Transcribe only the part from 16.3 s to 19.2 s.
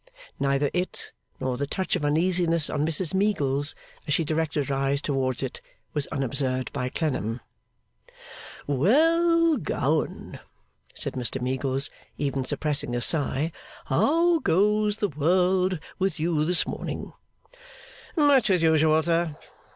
this morning?' 'Much as usual,